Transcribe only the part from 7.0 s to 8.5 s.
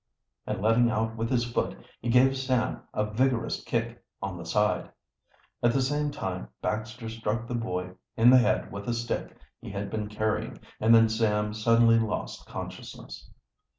struck the boy in the